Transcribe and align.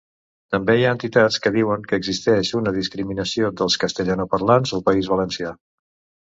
També 0.53 0.75
hi 0.77 0.85
ha 0.85 0.93
entitats 0.95 1.35
que 1.43 1.51
diuen 1.55 1.83
que 1.91 1.99
existix 2.01 2.51
una 2.61 2.73
discriminació 2.79 3.53
dels 3.61 3.77
castellanoparlants 3.85 4.75
al 4.79 4.83
País 4.91 5.13
Valencià. 5.15 5.55